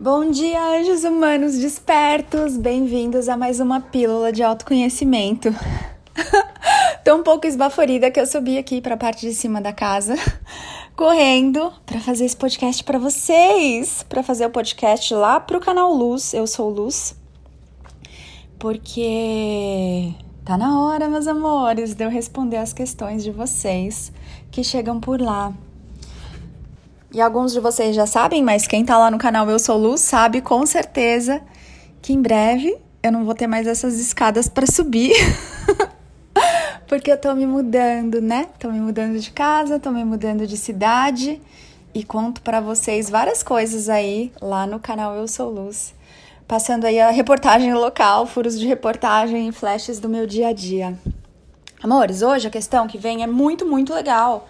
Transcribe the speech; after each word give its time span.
Bom 0.00 0.30
dia, 0.30 0.62
anjos 0.78 1.02
humanos 1.02 1.58
despertos! 1.58 2.56
Bem-vindos 2.56 3.28
a 3.28 3.36
mais 3.36 3.58
uma 3.58 3.80
pílula 3.80 4.30
de 4.30 4.44
autoconhecimento. 4.44 5.48
Um 7.12 7.22
pouco 7.24 7.46
esbaforida 7.46 8.10
que 8.10 8.20
eu 8.20 8.26
subi 8.26 8.58
aqui 8.58 8.80
para 8.80 8.94
a 8.94 8.98
parte 8.98 9.26
de 9.26 9.34
cima 9.34 9.60
da 9.60 9.72
casa, 9.72 10.14
correndo 10.94 11.72
para 11.84 11.98
fazer 11.98 12.26
esse 12.26 12.36
podcast 12.36 12.84
para 12.84 12.98
vocês, 12.98 14.04
para 14.08 14.22
fazer 14.22 14.46
o 14.46 14.50
podcast 14.50 15.12
lá 15.14 15.40
pro 15.40 15.58
canal 15.58 15.92
Luz. 15.92 16.32
Eu 16.32 16.46
sou 16.46 16.68
Luz. 16.68 17.16
Porque 18.58 20.12
tá 20.44 20.56
na 20.56 20.80
hora, 20.80 21.08
meus 21.08 21.26
amores, 21.26 21.94
de 21.94 22.04
eu 22.04 22.10
responder 22.10 22.58
as 22.58 22.74
questões 22.74 23.24
de 23.24 23.32
vocês 23.32 24.12
que 24.50 24.62
chegam 24.62 25.00
por 25.00 25.20
lá. 25.20 25.52
E 27.10 27.22
alguns 27.22 27.54
de 27.54 27.60
vocês 27.60 27.96
já 27.96 28.06
sabem, 28.06 28.42
mas 28.42 28.66
quem 28.66 28.84
tá 28.84 28.98
lá 28.98 29.10
no 29.10 29.16
canal 29.16 29.48
Eu 29.48 29.58
Sou 29.58 29.78
Luz 29.78 30.02
sabe 30.02 30.42
com 30.42 30.66
certeza 30.66 31.40
que 32.02 32.12
em 32.12 32.20
breve 32.20 32.76
eu 33.02 33.10
não 33.10 33.24
vou 33.24 33.34
ter 33.34 33.46
mais 33.46 33.66
essas 33.66 33.98
escadas 33.98 34.46
para 34.46 34.66
subir. 34.66 35.14
Porque 36.86 37.10
eu 37.10 37.18
tô 37.18 37.34
me 37.34 37.46
mudando, 37.46 38.20
né? 38.20 38.48
Tô 38.58 38.70
me 38.70 38.78
mudando 38.78 39.18
de 39.18 39.30
casa, 39.30 39.78
tô 39.78 39.90
me 39.90 40.04
mudando 40.04 40.46
de 40.46 40.58
cidade 40.58 41.40
e 41.94 42.04
conto 42.04 42.42
para 42.42 42.60
vocês 42.60 43.08
várias 43.08 43.42
coisas 43.42 43.88
aí 43.88 44.30
lá 44.38 44.66
no 44.66 44.78
canal 44.78 45.14
Eu 45.14 45.26
Sou 45.26 45.50
Luz. 45.50 45.94
Passando 46.46 46.84
aí 46.84 47.00
a 47.00 47.10
reportagem 47.10 47.72
local, 47.72 48.26
furos 48.26 48.58
de 48.58 48.66
reportagem 48.66 49.48
e 49.48 49.52
flashes 49.52 49.98
do 49.98 50.10
meu 50.10 50.26
dia 50.26 50.48
a 50.48 50.52
dia. 50.52 50.98
Amores, 51.82 52.20
hoje 52.20 52.48
a 52.48 52.50
questão 52.50 52.86
que 52.86 52.98
vem 52.98 53.22
é 53.22 53.26
muito, 53.26 53.64
muito 53.64 53.94
legal 53.94 54.46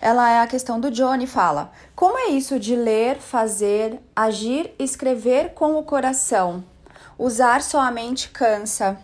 ela 0.00 0.30
é 0.30 0.40
a 0.40 0.46
questão 0.46 0.78
do 0.78 0.90
Johnny 0.90 1.26
fala: 1.26 1.72
Como 1.94 2.18
é 2.18 2.28
isso 2.28 2.58
de 2.58 2.76
ler, 2.76 3.18
fazer, 3.18 4.00
agir, 4.14 4.74
escrever 4.78 5.54
com 5.54 5.76
o 5.76 5.82
coração? 5.82 6.64
Usar 7.18 7.62
sua 7.62 7.90
mente 7.90 8.28
cansa. 8.28 8.98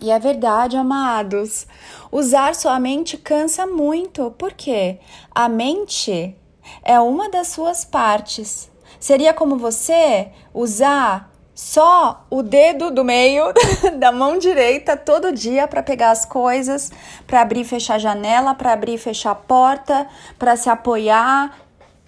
E 0.00 0.10
é 0.10 0.18
verdade, 0.18 0.76
amados. 0.76 1.66
Usar 2.10 2.54
sua 2.54 2.78
mente 2.78 3.16
cansa 3.16 3.66
muito. 3.66 4.30
Por 4.32 4.52
quê? 4.52 4.98
A 5.34 5.48
mente 5.48 6.36
é 6.82 7.00
uma 7.00 7.30
das 7.30 7.48
suas 7.48 7.84
partes. 7.84 8.70
Seria 9.00 9.32
como 9.32 9.56
você 9.56 10.30
usar 10.52 11.30
só 11.54 12.26
o 12.28 12.42
dedo 12.42 12.90
do 12.90 13.04
meio 13.04 13.44
da 13.98 14.10
mão 14.10 14.38
direita 14.38 14.96
todo 14.96 15.32
dia 15.32 15.68
para 15.68 15.82
pegar 15.82 16.10
as 16.10 16.24
coisas, 16.24 16.90
para 17.26 17.42
abrir 17.42 17.60
e 17.60 17.64
fechar 17.64 17.94
a 17.94 17.98
janela, 17.98 18.54
para 18.54 18.72
abrir 18.72 18.94
e 18.94 18.98
fechar 18.98 19.30
a 19.30 19.36
porta, 19.36 20.08
para 20.38 20.56
se 20.56 20.68
apoiar. 20.68 21.60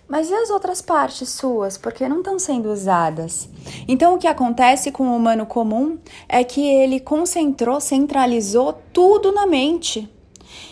Mas 0.08 0.30
e 0.30 0.34
as 0.34 0.50
outras 0.50 0.82
partes 0.82 1.28
suas? 1.30 1.78
Porque 1.78 2.08
não 2.08 2.18
estão 2.18 2.38
sendo 2.38 2.70
usadas. 2.70 3.48
Então, 3.88 4.14
o 4.14 4.18
que 4.18 4.26
acontece 4.26 4.92
com 4.92 5.08
o 5.08 5.16
humano 5.16 5.46
comum 5.46 5.98
é 6.28 6.44
que 6.44 6.64
ele 6.64 7.00
concentrou, 7.00 7.80
centralizou 7.80 8.72
tudo 8.92 9.32
na 9.32 9.46
mente. 9.46 10.08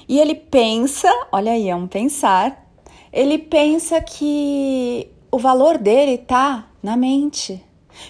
E 0.09 0.21
ele 0.21 0.35
pensa, 0.35 1.11
olha 1.33 1.53
aí, 1.53 1.69
é 1.69 1.75
um 1.75 1.87
pensar, 1.87 2.65
ele 3.13 3.39
pensa 3.39 4.01
que 4.01 5.11
o 5.31 5.39
valor 5.39 5.79
dele 5.79 6.19
tá 6.19 6.69
na 6.83 6.97
mente 6.97 7.65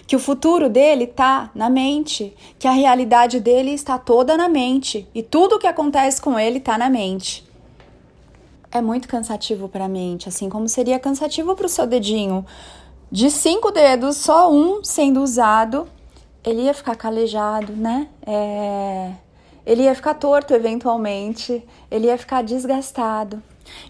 que 0.07 0.15
o 0.15 0.19
futuro 0.19 0.69
dele 0.69 1.05
está 1.05 1.49
na 1.53 1.69
mente, 1.69 2.35
que 2.59 2.67
a 2.67 2.71
realidade 2.71 3.39
dele 3.39 3.71
está 3.71 3.97
toda 3.97 4.37
na 4.37 4.49
mente 4.49 5.07
e 5.13 5.21
tudo 5.21 5.55
o 5.55 5.59
que 5.59 5.67
acontece 5.67 6.21
com 6.21 6.39
ele 6.39 6.57
está 6.59 6.77
na 6.77 6.89
mente. 6.89 7.45
É 8.71 8.81
muito 8.81 9.07
cansativo 9.07 9.69
para 9.69 9.85
a 9.85 9.89
mente, 9.89 10.27
assim 10.27 10.49
como 10.49 10.67
seria 10.67 10.99
cansativo 10.99 11.55
para 11.55 11.65
o 11.65 11.69
seu 11.69 11.87
dedinho. 11.87 12.45
De 13.11 13.31
cinco 13.31 13.71
dedos, 13.71 14.17
só 14.17 14.51
um 14.51 14.83
sendo 14.83 15.21
usado, 15.21 15.87
ele 16.43 16.63
ia 16.63 16.73
ficar 16.73 16.95
calejado, 16.95 17.73
né? 17.73 18.07
É... 18.25 19.11
Ele 19.65 19.83
ia 19.83 19.95
ficar 19.95 20.13
torto 20.15 20.53
eventualmente, 20.53 21.63
ele 21.89 22.07
ia 22.07 22.17
ficar 22.17 22.43
desgastado. 22.43 23.41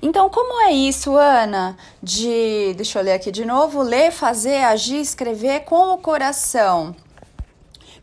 Então, 0.02 0.30
como 0.30 0.62
é 0.62 0.72
isso, 0.72 1.16
Ana? 1.16 1.78
De, 2.02 2.74
deixa 2.76 3.00
eu 3.00 3.04
ler 3.04 3.14
aqui 3.14 3.32
de 3.32 3.46
novo, 3.46 3.82
ler, 3.82 4.12
fazer, 4.12 4.64
agir, 4.64 5.00
escrever 5.00 5.62
com 5.62 5.94
o 5.94 5.98
coração. 5.98 6.96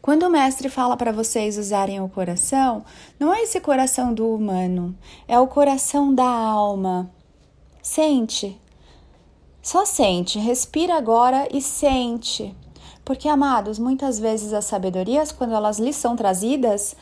Quando 0.01 0.25
o 0.25 0.31
mestre 0.31 0.69
fala 0.69 0.97
para 0.97 1.13
vocês 1.13 1.57
usarem 1.57 2.01
o 2.01 2.09
coração, 2.09 2.85
não 3.21 3.33
é 3.33 3.43
esse 3.43 3.61
coração 3.61 4.13
do 4.13 4.35
humano, 4.35 4.97
é 5.29 5.39
o 5.39 5.47
coração 5.47 6.13
da 6.13 6.27
alma. 6.27 7.09
Sente. 7.81 8.61
Só 9.63 9.85
sente, 9.85 10.41
respira 10.41 10.97
agora 10.97 11.47
e 11.53 11.63
sente. 11.63 12.53
Porque, 13.05 13.29
amados, 13.29 13.79
muitas 13.79 14.19
vezes 14.19 14.53
as 14.53 14.65
sabedorias, 14.65 15.31
quando 15.31 15.55
elas 15.55 15.79
lhes 15.79 15.95
são 15.95 16.17
trazidas, 16.17 16.97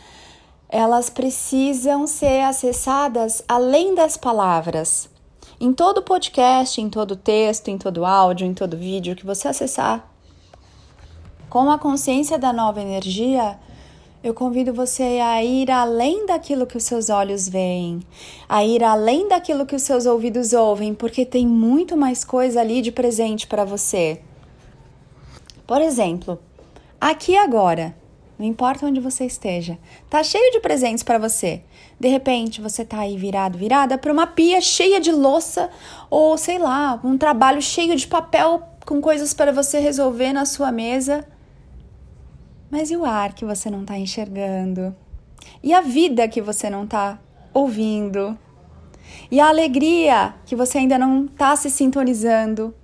elas 0.72 1.10
precisam 1.10 2.06
ser 2.06 2.42
acessadas 2.42 3.42
além 3.48 3.92
das 3.92 4.16
palavras. 4.16 5.10
Em 5.60 5.72
todo 5.72 6.00
podcast, 6.00 6.80
em 6.80 6.88
todo 6.88 7.16
texto, 7.16 7.68
em 7.68 7.76
todo 7.76 8.06
áudio, 8.06 8.46
em 8.46 8.54
todo 8.54 8.76
vídeo 8.76 9.16
que 9.16 9.26
você 9.26 9.48
acessar, 9.48 10.08
com 11.48 11.68
a 11.70 11.78
consciência 11.78 12.38
da 12.38 12.52
nova 12.52 12.80
energia, 12.80 13.58
eu 14.22 14.32
convido 14.32 14.72
você 14.72 15.18
a 15.18 15.42
ir 15.42 15.70
além 15.70 16.24
daquilo 16.24 16.66
que 16.66 16.76
os 16.76 16.84
seus 16.84 17.10
olhos 17.10 17.48
veem, 17.48 18.00
a 18.48 18.64
ir 18.64 18.84
além 18.84 19.28
daquilo 19.28 19.66
que 19.66 19.74
os 19.74 19.82
seus 19.82 20.06
ouvidos 20.06 20.52
ouvem, 20.52 20.94
porque 20.94 21.26
tem 21.26 21.46
muito 21.46 21.96
mais 21.96 22.24
coisa 22.24 22.60
ali 22.60 22.80
de 22.80 22.92
presente 22.92 23.48
para 23.48 23.64
você. 23.64 24.20
Por 25.66 25.82
exemplo, 25.82 26.38
aqui 27.00 27.36
agora, 27.36 27.94
não 28.40 28.46
importa 28.46 28.86
onde 28.86 29.00
você 29.00 29.26
esteja, 29.26 29.78
tá 30.08 30.22
cheio 30.24 30.50
de 30.50 30.60
presentes 30.60 31.02
para 31.02 31.18
você. 31.18 31.62
De 32.00 32.08
repente, 32.08 32.58
você 32.62 32.86
tá 32.86 33.00
aí 33.00 33.14
virado, 33.14 33.58
virada 33.58 33.98
para 33.98 34.10
uma 34.10 34.26
pia 34.26 34.62
cheia 34.62 34.98
de 34.98 35.12
louça 35.12 35.68
ou 36.08 36.38
sei 36.38 36.58
lá, 36.58 36.98
um 37.04 37.18
trabalho 37.18 37.60
cheio 37.60 37.94
de 37.94 38.06
papel 38.06 38.62
com 38.86 38.98
coisas 38.98 39.34
para 39.34 39.52
você 39.52 39.78
resolver 39.78 40.32
na 40.32 40.46
sua 40.46 40.72
mesa. 40.72 41.22
Mas 42.70 42.90
e 42.90 42.96
o 42.96 43.04
ar 43.04 43.34
que 43.34 43.44
você 43.44 43.68
não 43.68 43.84
tá 43.84 43.98
enxergando? 43.98 44.96
E 45.62 45.74
a 45.74 45.82
vida 45.82 46.26
que 46.26 46.40
você 46.40 46.70
não 46.70 46.86
tá 46.86 47.18
ouvindo? 47.52 48.38
E 49.30 49.38
a 49.38 49.48
alegria 49.48 50.34
que 50.46 50.56
você 50.56 50.78
ainda 50.78 50.98
não 50.98 51.26
tá 51.26 51.54
se 51.56 51.68
sintonizando? 51.68 52.74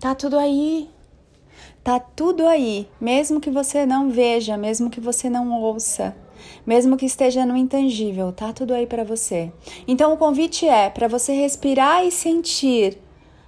Tá 0.00 0.14
tudo 0.14 0.38
aí. 0.38 0.88
Tá 1.84 1.98
tudo 1.98 2.46
aí, 2.46 2.88
mesmo 3.00 3.40
que 3.40 3.50
você 3.50 3.84
não 3.84 4.08
veja, 4.08 4.56
mesmo 4.56 4.88
que 4.88 5.00
você 5.00 5.28
não 5.28 5.52
ouça, 5.52 6.14
mesmo 6.64 6.96
que 6.96 7.06
esteja 7.06 7.44
no 7.44 7.56
intangível, 7.56 8.32
tá 8.32 8.52
tudo 8.52 8.72
aí 8.72 8.86
para 8.86 9.02
você. 9.02 9.52
Então 9.86 10.12
o 10.12 10.16
convite 10.16 10.66
é 10.66 10.88
para 10.88 11.08
você 11.08 11.32
respirar 11.32 12.04
e 12.04 12.12
sentir 12.12 12.98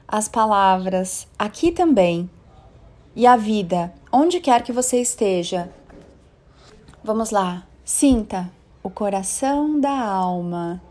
as 0.08 0.28
palavras 0.28 1.28
aqui 1.38 1.70
também. 1.70 2.28
E 3.14 3.24
a 3.26 3.36
vida, 3.36 3.94
onde 4.12 4.40
quer 4.40 4.62
que 4.62 4.72
você 4.72 5.00
esteja. 5.00 5.72
Vamos 7.04 7.30
lá. 7.30 7.64
Sinta 7.84 8.50
o 8.82 8.90
coração 8.90 9.78
da 9.78 9.96
alma. 9.96 10.82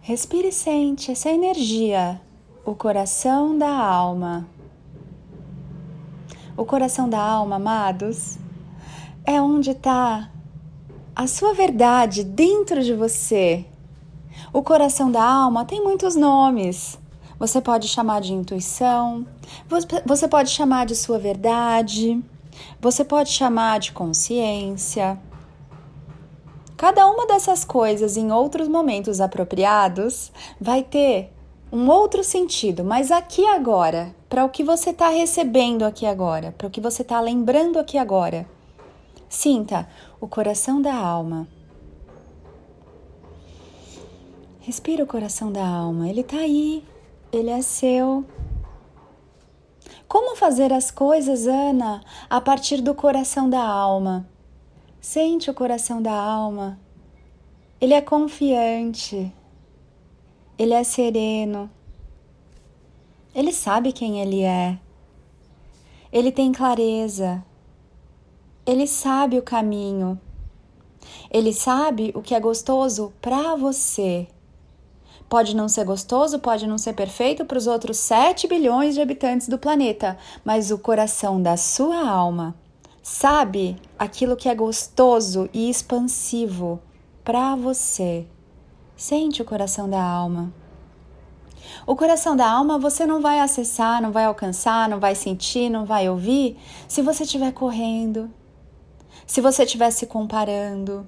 Respire 0.00 0.48
e 0.48 0.52
sente 0.52 1.10
essa 1.10 1.30
energia, 1.30 2.20
o 2.64 2.74
coração 2.74 3.56
da 3.56 3.70
alma. 3.70 4.46
O 6.56 6.64
coração 6.64 7.06
da 7.06 7.20
alma, 7.20 7.56
amados, 7.56 8.38
é 9.26 9.38
onde 9.42 9.72
está 9.72 10.30
a 11.14 11.26
sua 11.26 11.52
verdade 11.52 12.24
dentro 12.24 12.82
de 12.82 12.94
você. 12.94 13.66
O 14.54 14.62
coração 14.62 15.10
da 15.12 15.22
alma 15.22 15.66
tem 15.66 15.84
muitos 15.84 16.16
nomes. 16.16 16.98
Você 17.38 17.60
pode 17.60 17.88
chamar 17.88 18.22
de 18.22 18.32
intuição, 18.32 19.26
você 20.06 20.26
pode 20.26 20.48
chamar 20.48 20.86
de 20.86 20.96
sua 20.96 21.18
verdade, 21.18 22.24
você 22.80 23.04
pode 23.04 23.28
chamar 23.28 23.78
de 23.78 23.92
consciência. 23.92 25.20
Cada 26.74 27.06
uma 27.06 27.26
dessas 27.26 27.66
coisas, 27.66 28.16
em 28.16 28.32
outros 28.32 28.66
momentos 28.66 29.20
apropriados, 29.20 30.32
vai 30.58 30.82
ter 30.82 31.35
um 31.70 31.88
outro 31.90 32.22
sentido, 32.22 32.84
mas 32.84 33.10
aqui 33.10 33.44
agora, 33.46 34.14
para 34.28 34.44
o 34.44 34.48
que 34.48 34.62
você 34.62 34.90
está 34.90 35.08
recebendo 35.08 35.84
aqui 35.84 36.06
agora, 36.06 36.54
para 36.56 36.66
o 36.66 36.70
que 36.70 36.80
você 36.80 37.02
está 37.02 37.20
lembrando 37.20 37.78
aqui 37.78 37.98
agora. 37.98 38.48
Sinta 39.28 39.88
o 40.20 40.28
coração 40.28 40.80
da 40.80 40.94
alma. 40.94 41.48
Respira 44.60 45.02
o 45.02 45.06
coração 45.06 45.50
da 45.50 45.66
alma, 45.66 46.08
ele 46.08 46.20
está 46.20 46.38
aí, 46.38 46.84
ele 47.32 47.50
é 47.50 47.60
seu. 47.62 48.24
Como 50.08 50.36
fazer 50.36 50.72
as 50.72 50.90
coisas, 50.90 51.46
Ana, 51.46 52.00
a 52.30 52.40
partir 52.40 52.80
do 52.80 52.94
coração 52.94 53.50
da 53.50 53.62
alma? 53.62 54.28
Sente 55.00 55.50
o 55.50 55.54
coração 55.54 56.00
da 56.00 56.12
alma. 56.12 56.78
Ele 57.80 57.94
é 57.94 58.00
confiante 58.00 59.32
ele 60.58 60.72
é 60.72 60.82
sereno, 60.82 61.70
Ele 63.34 63.52
sabe 63.52 63.92
quem 63.92 64.20
ele 64.20 64.42
é. 64.42 64.78
Ele 66.10 66.32
tem 66.32 66.50
clareza. 66.50 67.44
Ele 68.64 68.86
sabe 68.86 69.38
o 69.38 69.42
caminho. 69.42 70.18
Ele 71.30 71.52
sabe 71.52 72.10
o 72.14 72.22
que 72.22 72.34
é 72.34 72.40
gostoso 72.40 73.12
para 73.20 73.54
você. 73.56 74.26
Pode 75.28 75.54
não 75.54 75.68
ser 75.68 75.84
gostoso, 75.84 76.38
pode 76.38 76.66
não 76.66 76.78
ser 76.78 76.94
perfeito 76.94 77.44
para 77.44 77.58
os 77.58 77.66
outros 77.66 77.98
7 77.98 78.48
bilhões 78.48 78.94
de 78.94 79.02
habitantes 79.02 79.48
do 79.48 79.58
planeta, 79.58 80.16
mas 80.42 80.70
o 80.70 80.78
coração 80.78 81.42
da 81.42 81.58
sua 81.58 82.08
alma 82.08 82.54
sabe 83.02 83.76
aquilo 83.98 84.36
que 84.36 84.48
é 84.48 84.54
gostoso 84.54 85.50
e 85.52 85.68
expansivo 85.68 86.80
para 87.22 87.54
você. 87.54 88.26
Sente 88.96 89.42
o 89.42 89.44
coração 89.44 89.90
da 89.90 90.02
alma. 90.02 90.50
O 91.86 91.94
coração 91.94 92.34
da 92.34 92.50
alma 92.50 92.78
você 92.78 93.04
não 93.04 93.20
vai 93.20 93.40
acessar, 93.40 94.00
não 94.00 94.10
vai 94.10 94.24
alcançar, 94.24 94.88
não 94.88 94.98
vai 94.98 95.14
sentir, 95.14 95.68
não 95.68 95.84
vai 95.84 96.08
ouvir 96.08 96.56
se 96.88 97.02
você 97.02 97.24
estiver 97.24 97.52
correndo, 97.52 98.30
se 99.26 99.42
você 99.42 99.64
estiver 99.64 99.90
se 99.90 100.06
comparando, 100.06 101.06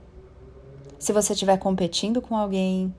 se 0.99 1.13
você 1.15 1.33
estiver 1.33 1.57
competindo 1.57 2.21
com 2.21 2.37
alguém, 2.37 2.95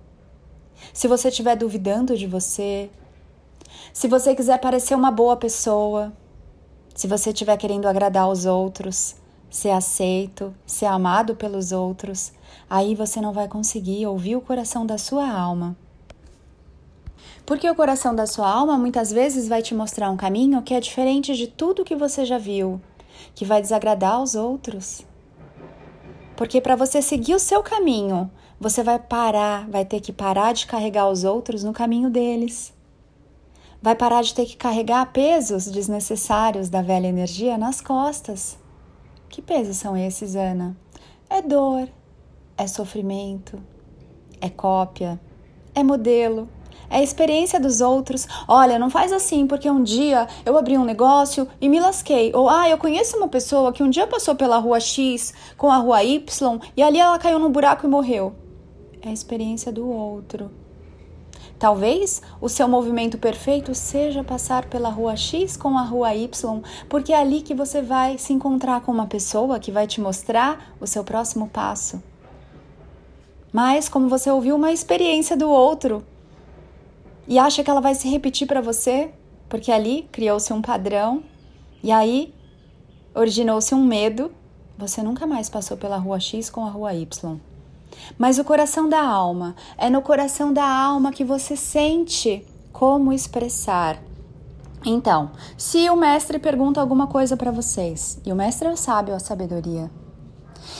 se 0.91 1.07
você 1.07 1.27
estiver 1.27 1.55
duvidando 1.55 2.17
de 2.17 2.25
você, 2.25 2.89
se 3.93 4.07
você 4.07 4.33
quiser 4.33 4.59
parecer 4.59 4.95
uma 4.95 5.11
boa 5.11 5.37
pessoa, 5.37 6.11
se 6.95 7.07
você 7.07 7.29
estiver 7.29 7.57
querendo 7.57 7.87
agradar 7.87 8.27
os 8.27 8.47
outros, 8.47 9.15
ser 9.49 9.71
aceito, 9.71 10.53
ser 10.65 10.85
amado 10.85 11.35
pelos 11.35 11.71
outros, 11.71 12.31
aí 12.69 12.93
você 12.93 13.19
não 13.19 13.33
vai 13.33 13.47
conseguir 13.47 14.05
ouvir 14.05 14.35
o 14.35 14.41
coração 14.41 14.85
da 14.85 14.97
sua 14.97 15.29
alma. 15.29 15.75
Porque 17.45 17.67
o 17.67 17.73
coração 17.73 18.13
da 18.13 18.27
sua 18.27 18.47
alma 18.47 18.77
muitas 18.77 19.11
vezes 19.11 19.47
vai 19.47 19.63
te 19.63 19.73
mostrar 19.73 20.11
um 20.11 20.17
caminho 20.17 20.61
que 20.61 20.73
é 20.73 20.79
diferente 20.79 21.35
de 21.35 21.47
tudo 21.47 21.83
que 21.83 21.95
você 21.95 22.23
já 22.23 22.37
viu, 22.37 22.79
que 23.33 23.43
vai 23.43 23.59
desagradar 23.59 24.21
os 24.21 24.35
outros. 24.35 25.01
Porque 26.35 26.61
para 26.61 26.75
você 26.75 27.01
seguir 27.01 27.33
o 27.33 27.39
seu 27.39 27.63
caminho, 27.63 28.29
você 28.59 28.83
vai 28.83 28.99
parar, 28.99 29.67
vai 29.67 29.83
ter 29.83 29.99
que 29.99 30.13
parar 30.13 30.53
de 30.53 30.67
carregar 30.67 31.09
os 31.09 31.23
outros 31.23 31.63
no 31.63 31.73
caminho 31.73 32.09
deles. 32.09 32.71
Vai 33.81 33.95
parar 33.95 34.21
de 34.21 34.33
ter 34.33 34.45
que 34.45 34.55
carregar 34.55 35.11
pesos 35.11 35.65
desnecessários 35.65 36.69
da 36.69 36.83
velha 36.83 37.07
energia 37.07 37.57
nas 37.57 37.81
costas. 37.81 38.58
Que 39.29 39.43
pesos 39.43 39.77
são 39.77 39.95
esses, 39.95 40.35
Ana? 40.35 40.75
É 41.29 41.39
dor, 41.39 41.87
é 42.57 42.65
sofrimento, 42.65 43.61
é 44.41 44.49
cópia, 44.49 45.21
é 45.75 45.83
modelo, 45.83 46.49
é 46.89 47.03
experiência 47.03 47.59
dos 47.59 47.79
outros. 47.79 48.27
Olha, 48.47 48.79
não 48.79 48.89
faz 48.89 49.13
assim, 49.13 49.45
porque 49.45 49.69
um 49.69 49.83
dia 49.83 50.27
eu 50.43 50.57
abri 50.57 50.79
um 50.79 50.83
negócio 50.83 51.47
e 51.61 51.69
me 51.69 51.79
lasquei. 51.79 52.31
Ou, 52.33 52.49
ah, 52.49 52.67
eu 52.67 52.79
conheço 52.79 53.17
uma 53.17 53.27
pessoa 53.27 53.71
que 53.71 53.83
um 53.83 53.89
dia 53.89 54.07
passou 54.07 54.33
pela 54.33 54.57
rua 54.57 54.79
X 54.79 55.31
com 55.55 55.71
a 55.71 55.77
rua 55.77 56.03
Y 56.03 56.59
e 56.75 56.81
ali 56.81 56.97
ela 56.97 57.19
caiu 57.19 57.37
num 57.37 57.51
buraco 57.51 57.85
e 57.85 57.89
morreu. 57.89 58.33
É 58.99 59.09
a 59.09 59.13
experiência 59.13 59.71
do 59.71 59.87
outro. 59.87 60.49
Talvez 61.59 62.21
o 62.39 62.47
seu 62.47 62.69
movimento 62.69 63.17
perfeito 63.17 63.75
seja 63.75 64.23
passar 64.23 64.67
pela 64.69 64.87
rua 64.89 65.17
X 65.17 65.57
com 65.57 65.77
a 65.77 65.81
rua 65.81 66.15
Y, 66.15 66.61
porque 66.87 67.11
é 67.11 67.17
ali 67.17 67.41
que 67.41 67.53
você 67.53 67.81
vai 67.81 68.17
se 68.17 68.31
encontrar 68.31 68.79
com 68.79 68.93
uma 68.93 69.07
pessoa 69.07 69.59
que 69.59 69.69
vai 69.69 69.85
te 69.85 69.99
mostrar 69.99 70.73
o 70.79 70.87
seu 70.87 71.03
próximo 71.03 71.49
passo. 71.49 72.01
Mas, 73.51 73.89
como 73.89 74.07
você 74.07 74.31
ouviu 74.31 74.55
uma 74.55 74.71
experiência 74.71 75.35
do 75.35 75.49
outro, 75.49 76.01
e 77.27 77.37
acha 77.37 77.61
que 77.61 77.69
ela 77.69 77.81
vai 77.81 77.93
se 77.93 78.07
repetir 78.07 78.47
para 78.47 78.61
você, 78.61 79.11
porque 79.49 79.71
ali 79.71 80.07
criou-se 80.13 80.53
um 80.53 80.61
padrão 80.61 81.23
e 81.83 81.91
aí 81.91 82.33
originou-se 83.13 83.75
um 83.75 83.83
medo. 83.83 84.31
Você 84.77 85.03
nunca 85.03 85.27
mais 85.27 85.49
passou 85.49 85.75
pela 85.75 85.97
rua 85.97 86.21
X 86.21 86.49
com 86.49 86.65
a 86.65 86.69
rua 86.69 86.93
Y. 86.93 87.48
Mas 88.17 88.39
o 88.39 88.43
coração 88.43 88.89
da 88.89 89.01
alma 89.01 89.55
é 89.77 89.89
no 89.89 90.01
coração 90.01 90.51
da 90.51 90.65
alma 90.65 91.11
que 91.11 91.23
você 91.23 91.55
sente 91.55 92.45
como 92.71 93.13
expressar. 93.13 93.97
Então, 94.85 95.31
se 95.57 95.89
o 95.89 95.95
mestre 95.95 96.39
pergunta 96.39 96.79
alguma 96.79 97.07
coisa 97.07 97.35
para 97.35 97.51
vocês, 97.51 98.19
e 98.25 98.31
o 98.31 98.35
mestre 98.35 98.67
é 98.67 98.71
o 98.71 98.77
sábio, 98.77 99.13
a 99.13 99.19
sabedoria, 99.19 99.91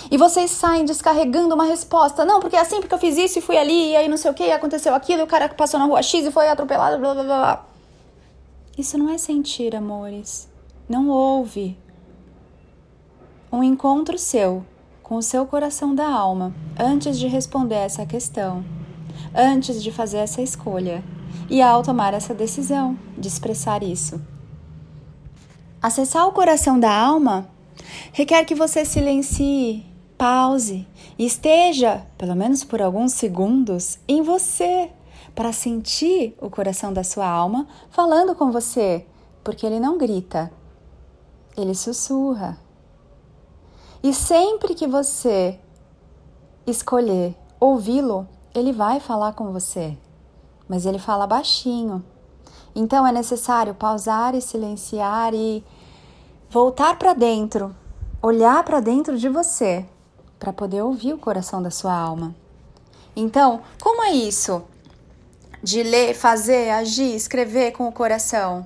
e 0.10 0.18
vocês 0.18 0.51
saem 0.51 0.86
descarregando 0.86 1.54
uma 1.54 1.66
resposta. 1.66 2.25
Não, 2.25 2.39
porque 2.39 2.56
é 2.56 2.62
assim, 2.62 2.80
porque 2.80 2.94
eu 2.94 3.00
fiz 3.00 3.18
isso 3.18 3.39
e 3.39 3.42
fui 3.42 3.57
ali, 3.57 3.92
e 3.92 3.95
aí 3.95 4.07
não 4.07 4.18
sei 4.18 4.31
o 4.31 4.33
que, 4.33 4.51
aconteceu 4.51 4.94
aquilo, 4.95 5.21
e 5.21 5.24
o 5.24 5.27
cara 5.27 5.50
passou 5.50 5.80
na 5.80 5.86
rua 5.86 6.01
X 6.01 6.25
e 6.25 6.31
foi 6.31 6.48
atropelado, 6.48 6.98
blá 6.98 7.13
blá 7.13 7.24
blá. 7.24 7.66
Isso 8.77 8.98
não 8.98 9.10
é 9.10 9.18
sentir, 9.18 9.75
amores. 9.75 10.48
Não 10.88 11.10
houve 11.10 11.77
um 13.51 13.63
encontro 13.63 14.18
seu 14.18 14.63
com 15.09 15.15
o 15.15 15.23
seu 15.23 15.44
coração 15.47 15.95
da 15.95 16.07
alma 16.07 16.53
antes 16.79 17.17
de 17.17 17.27
responder 17.27 17.77
essa 17.77 18.06
questão, 18.06 18.63
antes 19.33 19.81
de 19.81 19.91
fazer 19.91 20.19
essa 20.19 20.39
escolha 20.39 21.03
e 21.50 21.63
ao 21.63 21.81
tomar 21.81 22.13
essa 22.13 22.31
decisão 22.31 22.95
de 23.17 23.27
expressar 23.27 23.81
isso. 23.81 24.21
Acessar 25.81 26.27
o 26.27 26.31
coração 26.31 26.79
da 26.79 26.95
alma 26.95 27.50
requer 28.13 28.45
que 28.45 28.53
você 28.53 28.85
silencie 28.85 29.83
pause 30.15 30.85
e 31.17 31.25
esteja, 31.25 32.06
pelo 32.15 32.35
menos 32.35 32.63
por 32.63 32.79
alguns 32.79 33.13
segundos, 33.13 33.97
em 34.07 34.21
você, 34.21 34.91
para 35.33 35.51
sentir 35.51 36.35
o 36.39 36.51
coração 36.51 36.94
da 36.94 37.03
sua 37.03 37.27
alma 37.27 37.67
falando 37.89 38.35
com 38.35 38.51
você, 38.51 39.07
porque 39.44 39.65
ele 39.65 39.79
não 39.79 39.97
grita, 39.97 40.51
ele 41.57 41.73
sussurra. 41.73 42.69
E 44.01 44.13
sempre 44.13 44.73
que 44.73 44.87
você 44.87 45.59
escolher 46.65 47.35
ouvi-lo, 47.59 48.27
ele 48.55 48.71
vai 48.71 48.99
falar 48.99 49.33
com 49.33 49.51
você, 49.51 49.97
mas 50.67 50.85
ele 50.85 50.99
fala 50.99 51.27
baixinho. 51.27 52.03
Então 52.73 53.05
é 53.05 53.11
necessário 53.11 53.73
pausar 53.73 54.35
e 54.35 54.41
silenciar 54.41 55.33
e 55.33 55.63
voltar 56.49 56.97
para 56.97 57.13
dentro, 57.13 57.75
olhar 58.21 58.63
para 58.63 58.79
dentro 58.79 59.17
de 59.17 59.27
você 59.27 59.85
para 60.39 60.53
poder 60.53 60.81
ouvir 60.81 61.13
o 61.13 61.17
coração 61.17 61.61
da 61.61 61.69
sua 61.69 61.93
alma. 61.93 62.33
Então, 63.13 63.61
como 63.81 64.01
é 64.03 64.11
isso 64.13 64.63
de 65.61 65.83
ler, 65.83 66.15
fazer, 66.15 66.69
agir, 66.69 67.13
escrever 67.13 67.73
com 67.73 67.85
o 67.85 67.91
coração? 67.91 68.65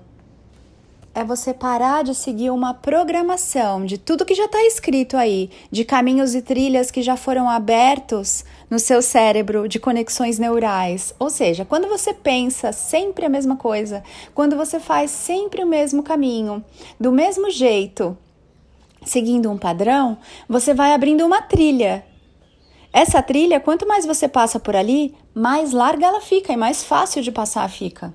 É 1.15 1.23
você 1.23 1.53
parar 1.53 2.03
de 2.03 2.15
seguir 2.15 2.49
uma 2.49 2.73
programação 2.73 3.85
de 3.85 3.99
tudo 3.99 4.25
que 4.25 4.33
já 4.33 4.45
está 4.45 4.63
escrito 4.63 5.15
aí, 5.15 5.51
de 5.69 5.85
caminhos 5.85 6.33
e 6.33 6.41
trilhas 6.41 6.89
que 6.89 7.03
já 7.03 7.15
foram 7.15 7.47
abertos 7.47 8.43
no 8.67 8.79
seu 8.79 8.99
cérebro, 8.99 9.67
de 9.67 9.79
conexões 9.79 10.39
neurais. 10.39 11.13
Ou 11.19 11.29
seja, 11.29 11.63
quando 11.63 11.87
você 11.87 12.15
pensa 12.15 12.71
sempre 12.71 13.27
a 13.27 13.29
mesma 13.29 13.55
coisa, 13.55 14.03
quando 14.33 14.55
você 14.55 14.79
faz 14.79 15.11
sempre 15.11 15.63
o 15.63 15.67
mesmo 15.67 16.01
caminho, 16.01 16.65
do 16.99 17.11
mesmo 17.11 17.51
jeito, 17.51 18.17
seguindo 19.05 19.51
um 19.51 19.57
padrão, 19.57 20.17
você 20.49 20.73
vai 20.73 20.93
abrindo 20.93 21.23
uma 21.23 21.43
trilha. 21.43 22.03
Essa 22.91 23.21
trilha, 23.21 23.59
quanto 23.59 23.87
mais 23.87 24.03
você 24.03 24.27
passa 24.27 24.59
por 24.59 24.75
ali, 24.75 25.13
mais 25.31 25.73
larga 25.73 26.07
ela 26.07 26.21
fica 26.21 26.51
e 26.51 26.57
mais 26.57 26.83
fácil 26.83 27.21
de 27.21 27.31
passar 27.31 27.69
fica. 27.69 28.11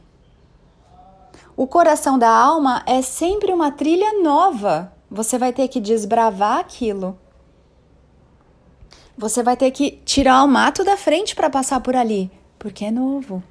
O 1.57 1.67
coração 1.67 2.19
da 2.19 2.31
alma 2.31 2.83
é 2.87 3.03
sempre 3.03 3.53
uma 3.53 3.71
trilha 3.71 4.23
nova. 4.23 4.93
Você 5.11 5.39
vai 5.39 5.53
ter 5.53 5.69
que 5.69 5.81
desbravar 5.81 6.59
aquilo. 6.59 7.19
Você 9.17 9.43
vai 9.43 9.57
ter 9.57 9.71
que 9.73 10.01
tirar 10.05 10.45
o 10.45 10.49
mato 10.49 10.85
da 10.85 10.97
frente 10.97 11.35
para 11.35 11.51
passar 11.51 11.81
por 11.81 11.97
ali, 11.97 12.31
porque 12.59 12.85
é 12.85 12.91
novo. 12.91 13.43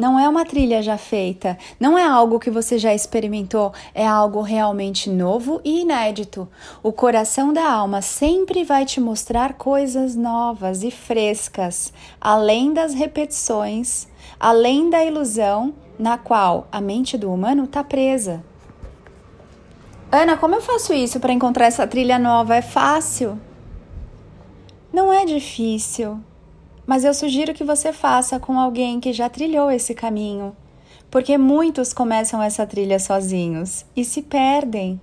Não 0.00 0.18
é 0.18 0.26
uma 0.26 0.46
trilha 0.46 0.82
já 0.82 0.96
feita, 0.96 1.58
não 1.78 1.98
é 1.98 2.02
algo 2.02 2.40
que 2.40 2.50
você 2.50 2.78
já 2.78 2.94
experimentou, 2.94 3.74
é 3.94 4.06
algo 4.06 4.40
realmente 4.40 5.10
novo 5.10 5.60
e 5.62 5.82
inédito. 5.82 6.48
O 6.82 6.90
coração 6.90 7.52
da 7.52 7.70
alma 7.70 8.00
sempre 8.00 8.64
vai 8.64 8.86
te 8.86 8.98
mostrar 8.98 9.52
coisas 9.58 10.16
novas 10.16 10.82
e 10.82 10.90
frescas, 10.90 11.92
além 12.18 12.72
das 12.72 12.94
repetições, 12.94 14.08
além 14.38 14.90
da 14.90 15.04
ilusão 15.04 15.74
na 15.98 16.16
qual 16.16 16.66
a 16.70 16.80
mente 16.80 17.18
do 17.18 17.32
humano 17.32 17.64
está 17.64 17.82
presa. 17.82 18.44
Ana, 20.12 20.36
como 20.36 20.54
eu 20.54 20.60
faço 20.60 20.92
isso 20.92 21.20
para 21.20 21.32
encontrar 21.32 21.66
essa 21.66 21.86
trilha 21.86 22.18
nova? 22.18 22.56
É 22.56 22.62
fácil? 22.62 23.38
Não 24.92 25.12
é 25.12 25.24
difícil 25.24 26.20
mas 26.90 27.04
eu 27.04 27.14
sugiro 27.14 27.54
que 27.54 27.62
você 27.62 27.92
faça 27.92 28.40
com 28.40 28.58
alguém 28.58 28.98
que 28.98 29.12
já 29.12 29.28
trilhou 29.28 29.70
esse 29.70 29.94
caminho, 29.94 30.56
porque 31.08 31.38
muitos 31.38 31.92
começam 31.92 32.42
essa 32.42 32.66
trilha 32.66 32.98
sozinhos 32.98 33.84
e 33.94 34.04
se 34.04 34.20
perdem. 34.22 35.00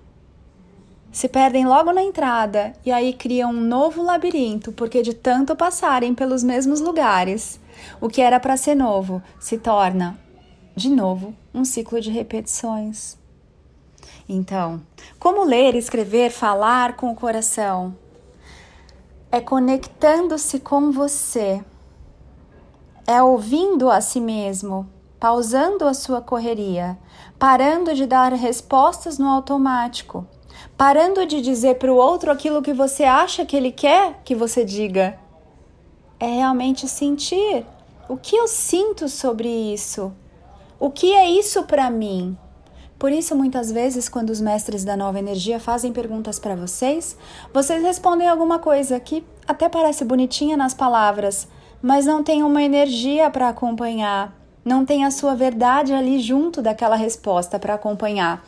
Se 1.13 1.29
perdem 1.29 1.65
logo 1.65 1.93
na 1.93 2.03
entrada 2.03 2.74
e 2.86 2.91
aí 2.91 3.13
criam 3.13 3.51
um 3.51 3.62
novo 3.62 4.03
labirinto, 4.03 4.74
porque 4.74 5.01
de 5.01 5.13
tanto 5.13 5.55
passarem 5.55 6.13
pelos 6.13 6.43
mesmos 6.43 6.81
lugares, 6.81 7.57
o 8.00 8.08
que 8.08 8.22
era 8.22 8.39
para 8.39 8.58
ser 8.58 8.75
novo 8.75 9.22
se 9.39 9.58
torna 9.58 10.20
de 10.77 10.91
novo, 10.91 11.34
um 11.51 11.65
ciclo 11.65 12.00
de 12.00 12.12
repetições. 12.12 13.17
Então, 14.29 14.79
como 15.17 15.44
ler, 15.44 15.74
escrever, 15.74 16.29
falar 16.29 16.96
com 16.96 17.10
o 17.10 17.15
coração? 17.15 17.96
É 19.32 19.41
conectando-se 19.41 20.60
com 20.60 20.91
você, 20.91 21.65
é 23.08 23.24
ouvindo 23.24 23.89
a 23.89 24.01
si 24.01 24.22
mesmo, 24.22 24.88
pausando 25.20 25.86
a 25.86 25.96
sua 25.96 26.22
correria, 26.22 26.96
parando 27.39 27.96
de 27.96 28.06
dar 28.06 28.32
respostas 28.34 29.17
no 29.17 29.27
automático, 29.27 30.27
parando 30.77 31.25
de 31.25 31.41
dizer 31.41 31.79
para 31.79 31.91
o 31.91 31.96
outro 31.96 32.32
aquilo 32.32 32.62
que 32.62 32.72
você 32.72 33.03
acha 33.03 33.46
que 33.48 33.58
ele 33.58 33.72
quer 33.72 34.22
que 34.24 34.36
você 34.36 34.63
diga. 34.63 35.17
É 36.20 36.27
realmente 36.27 36.88
sentir. 36.88 37.65
O 38.09 38.15
que 38.15 38.37
eu 38.37 38.47
sinto 38.47 39.09
sobre 39.09 39.49
isso? 39.49 40.13
O 40.79 40.89
que 40.89 41.13
é 41.13 41.29
isso 41.29 41.63
para 41.63 41.89
mim? 41.89 42.37
Por 42.97 43.11
isso, 43.11 43.35
muitas 43.35 43.69
vezes, 43.69 44.07
quando 44.07 44.29
os 44.29 44.39
mestres 44.39 44.85
da 44.85 44.95
nova 44.95 45.19
energia 45.19 45.59
fazem 45.59 45.91
perguntas 45.91 46.39
para 46.39 46.55
vocês, 46.55 47.17
vocês 47.53 47.83
respondem 47.83 48.27
alguma 48.27 48.59
coisa 48.59 48.97
que 48.97 49.25
até 49.45 49.67
parece 49.67 50.05
bonitinha 50.05 50.55
nas 50.55 50.73
palavras, 50.73 51.49
mas 51.81 52.05
não 52.05 52.23
tem 52.23 52.43
uma 52.43 52.63
energia 52.63 53.29
para 53.29 53.49
acompanhar, 53.49 54.33
não 54.63 54.85
tem 54.85 55.03
a 55.03 55.11
sua 55.11 55.35
verdade 55.35 55.91
ali 55.93 56.19
junto 56.19 56.61
daquela 56.61 56.95
resposta 56.95 57.59
para 57.59 57.73
acompanhar. 57.73 58.43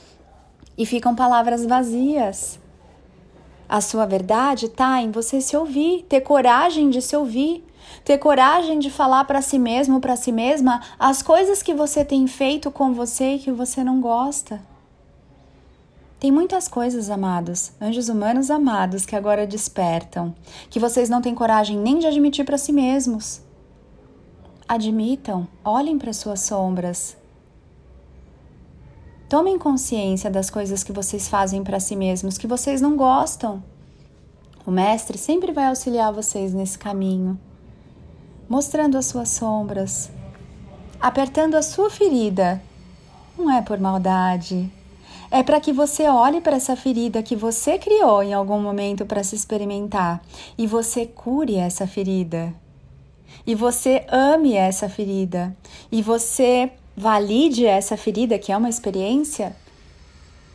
E 0.78 0.86
ficam 0.86 1.14
palavras 1.14 1.66
vazias. 1.66 2.58
A 3.68 3.82
sua 3.82 4.06
verdade 4.06 4.68
está 4.68 5.02
em 5.02 5.12
você 5.12 5.42
se 5.42 5.56
ouvir, 5.56 6.06
ter 6.08 6.22
coragem 6.22 6.90
de 6.90 7.02
se 7.02 7.16
ouvir, 7.16 7.64
ter 8.04 8.18
coragem 8.18 8.80
de 8.80 8.90
falar 8.90 9.26
para 9.26 9.42
si 9.42 9.60
mesmo, 9.60 10.00
para 10.00 10.16
si 10.16 10.32
mesma, 10.32 10.82
as 10.98 11.22
coisas 11.22 11.62
que 11.62 11.74
você 11.74 12.04
tem 12.04 12.28
feito 12.28 12.72
com 12.72 12.94
você 12.94 13.36
e 13.36 13.40
que 13.40 13.52
você 13.52 13.84
não 13.84 14.02
gosta. 14.02 14.62
Tem 16.20 16.32
muitas 16.32 16.68
coisas, 16.68 17.10
amados, 17.10 17.72
anjos 17.82 18.10
humanos 18.10 18.52
amados, 18.52 19.06
que 19.06 19.16
agora 19.16 19.48
despertam, 19.48 20.36
que 20.70 20.80
vocês 20.80 21.10
não 21.10 21.22
têm 21.22 21.34
coragem 21.34 21.78
nem 21.78 21.98
de 21.98 22.08
admitir 22.08 22.44
para 22.44 22.58
si 22.58 22.74
mesmos. 22.74 23.42
Admitam, 24.68 25.48
olhem 25.64 25.98
para 25.98 26.12
suas 26.12 26.42
sombras. 26.42 27.16
Tomem 29.30 29.58
consciência 29.58 30.30
das 30.30 30.50
coisas 30.50 30.84
que 30.84 30.92
vocês 30.92 31.30
fazem 31.30 31.64
para 31.64 31.80
si 31.80 31.96
mesmos 31.96 32.38
que 32.38 32.48
vocês 32.48 32.82
não 32.82 32.98
gostam. 32.98 33.64
O 34.66 34.72
Mestre 34.72 35.18
sempre 35.18 35.54
vai 35.54 35.68
auxiliar 35.68 36.12
vocês 36.12 36.54
nesse 36.54 36.78
caminho 36.78 37.40
mostrando 38.50 38.98
as 38.98 39.06
suas 39.06 39.30
sombras, 39.30 40.10
apertando 41.00 41.56
a 41.56 41.62
sua 41.62 41.90
ferida. 41.90 42.62
Não 43.38 43.50
é 43.50 43.62
por 43.62 43.80
maldade. 43.80 44.70
É 45.32 45.44
para 45.44 45.62
que 45.62 45.72
você 45.72 46.08
olhe 46.08 46.42
para 46.42 46.56
essa 46.56 46.76
ferida 46.76 47.22
que 47.22 47.36
você 47.36 47.78
criou 47.78 48.24
em 48.24 48.34
algum 48.34 48.60
momento 48.60 49.06
para 49.06 49.24
se 49.24 49.36
experimentar 49.36 50.22
e 50.58 50.66
você 50.66 51.06
cure 51.06 51.56
essa 51.56 51.86
ferida. 51.86 52.52
E 53.46 53.54
você 53.54 54.06
ame 54.10 54.56
essa 54.56 54.90
ferida. 54.90 55.56
E 55.92 56.02
você 56.02 56.72
valide 56.98 57.66
essa 57.66 57.96
ferida, 57.96 58.38
que 58.38 58.52
é 58.52 58.58
uma 58.58 58.68
experiência, 58.68 59.56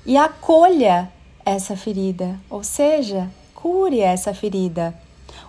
e 0.05 0.17
acolha 0.17 1.11
essa 1.45 1.75
ferida, 1.75 2.39
ou 2.51 2.63
seja, 2.63 3.31
cure 3.55 4.01
essa 4.01 4.35
ferida. 4.35 4.95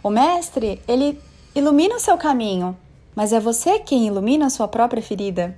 O 0.01 0.09
mestre, 0.09 0.81
ele 0.87 1.19
ilumina 1.55 1.95
o 1.95 1.99
seu 1.99 2.17
caminho, 2.17 2.77
mas 3.15 3.31
é 3.31 3.39
você 3.39 3.79
quem 3.79 4.05
ilumina 4.07 4.47
a 4.47 4.49
sua 4.49 4.67
própria 4.67 5.01
ferida. 5.01 5.57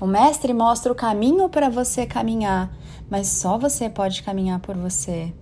O 0.00 0.06
Mestre 0.06 0.54
mostra 0.54 0.92
o 0.92 0.94
caminho 0.94 1.48
para 1.48 1.68
você 1.68 2.06
caminhar, 2.06 2.70
mas 3.10 3.26
só 3.26 3.58
você 3.58 3.90
pode 3.90 4.22
caminhar 4.22 4.60
por 4.60 4.76
você. 4.76 5.32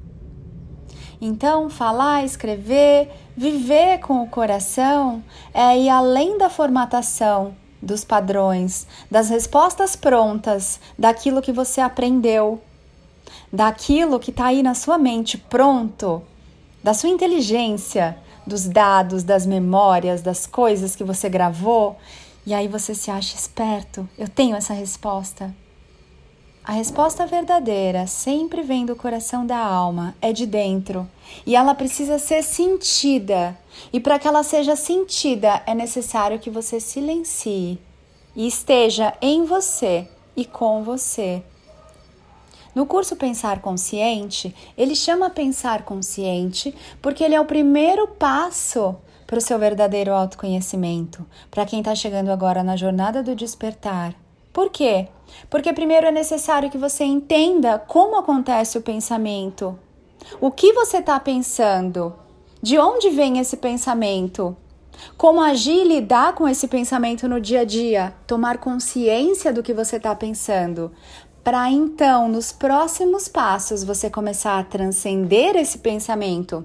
Então, 1.21 1.69
falar, 1.69 2.25
escrever, 2.25 3.11
viver 3.37 3.99
com 3.99 4.23
o 4.23 4.29
coração 4.29 5.23
é 5.53 5.79
ir 5.79 5.89
além 5.91 6.39
da 6.39 6.49
formatação, 6.49 7.55
dos 7.81 8.05
padrões, 8.05 8.87
das 9.11 9.29
respostas 9.29 9.95
prontas, 9.95 10.81
daquilo 10.99 11.43
que 11.43 11.53
você 11.53 11.81
aprendeu, 11.81 12.61
daquilo 13.53 14.19
que 14.19 14.31
está 14.31 14.47
aí 14.47 14.63
na 14.63 14.75
sua 14.75 14.97
mente 14.97 15.37
pronto, 15.37 16.23
da 16.83 16.95
sua 16.95 17.11
inteligência, 17.11 18.19
dos 18.47 18.67
dados, 18.67 19.23
das 19.23 19.47
memórias, 19.47 20.23
das 20.23 20.47
coisas 20.47 20.97
que 20.97 21.05
você 21.05 21.29
gravou, 21.29 21.97
e 22.45 22.53
aí 22.53 22.69
você 22.69 22.95
se 22.95 23.11
acha 23.11 23.37
esperto. 23.37 24.09
Eu 24.19 24.29
tenho 24.29 24.57
essa 24.57 24.73
resposta. 24.73 25.55
A 26.65 26.73
resposta 26.73 27.27
verdadeira 27.27 28.07
sempre 28.07 28.63
vem 28.63 28.87
do 28.87 28.95
coração 28.95 29.45
da 29.45 29.59
alma, 29.59 30.15
é 30.23 30.33
de 30.33 30.47
dentro, 30.47 31.09
e 31.45 31.57
ela 31.57 31.75
precisa 31.75 32.21
ser 32.21 32.45
sentida. 32.45 33.59
E 33.93 33.99
para 33.99 34.17
que 34.17 34.29
ela 34.29 34.45
seja 34.45 34.77
sentida, 34.77 35.61
é 35.67 35.75
necessário 35.75 36.39
que 36.39 36.51
você 36.51 36.79
silencie 36.79 37.81
e 38.37 38.47
esteja 38.47 39.13
em 39.21 39.45
você 39.45 40.09
e 40.37 40.45
com 40.45 40.85
você. 40.85 41.43
No 42.75 42.87
curso 42.87 43.17
Pensar 43.17 43.61
Consciente, 43.61 44.55
ele 44.77 44.95
chama 44.95 45.29
Pensar 45.29 45.85
Consciente 45.85 46.75
porque 47.03 47.23
ele 47.23 47.35
é 47.35 47.41
o 47.41 47.45
primeiro 47.45 48.09
passo 48.09 48.97
para 49.27 49.39
o 49.39 49.43
seu 49.43 49.59
verdadeiro 49.59 50.13
autoconhecimento, 50.13 51.25
para 51.51 51.67
quem 51.67 51.81
está 51.81 51.95
chegando 51.95 52.31
agora 52.31 52.63
na 52.63 52.77
jornada 52.77 53.23
do 53.23 53.35
despertar. 53.35 54.15
Por 54.53 54.71
quê? 54.71 55.09
Porque 55.49 55.73
primeiro 55.73 56.07
é 56.07 56.11
necessário 56.11 56.71
que 56.71 56.79
você 56.79 57.05
entenda 57.05 57.79
como 57.79 58.19
acontece 58.19 58.77
o 58.77 58.83
pensamento. 58.83 59.79
O 60.41 60.51
que 60.51 60.73
você 60.73 60.99
está 60.99 61.19
pensando? 61.19 62.15
De 62.63 62.79
onde 62.79 63.11
vem 63.11 63.39
esse 63.39 63.57
pensamento? 63.57 64.57
Como 65.17 65.41
agir 65.41 65.83
e 65.83 65.89
lidar 65.89 66.35
com 66.35 66.49
esse 66.49 66.69
pensamento 66.69 67.27
no 67.29 67.41
dia 67.41 67.61
a 67.61 67.65
dia? 67.65 68.15
Tomar 68.27 68.59
consciência 68.59 69.53
do 69.53 69.63
que 69.63 69.73
você 69.73 69.97
está 69.97 70.15
pensando 70.15 70.93
para 71.45 71.69
então, 71.71 72.29
nos 72.29 72.53
próximos 72.53 73.27
passos, 73.27 73.83
você 73.83 74.09
começar 74.09 74.61
a 74.61 74.65
transcender 74.65 75.57
esse 75.57 75.79
pensamento. 75.79 76.65